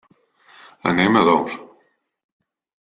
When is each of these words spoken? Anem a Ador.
Anem 0.93 1.19
a 1.19 1.23
Ador. 1.27 1.55